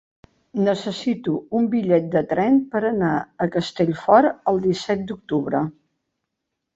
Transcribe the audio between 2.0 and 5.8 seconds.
de tren per anar a Castellfort el disset d'octubre.